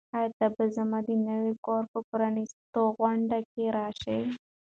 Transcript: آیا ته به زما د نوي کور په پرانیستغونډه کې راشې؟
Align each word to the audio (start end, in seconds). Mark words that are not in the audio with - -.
آیا 0.17 0.29
ته 0.39 0.47
به 0.55 0.63
زما 0.75 0.99
د 1.07 1.09
نوي 1.29 1.53
کور 1.65 1.83
په 1.91 1.99
پرانیستغونډه 2.09 3.39
کې 3.51 3.65
راشې؟ 3.77 4.17